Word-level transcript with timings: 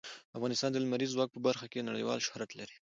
افغانستان 0.37 0.69
د 0.71 0.77
لمریز 0.83 1.11
ځواک 1.15 1.29
په 1.33 1.39
برخه 1.47 1.65
کې 1.71 1.87
نړیوال 1.89 2.19
شهرت 2.27 2.51
لري. 2.59 2.75